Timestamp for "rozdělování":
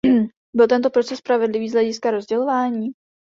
2.11-2.87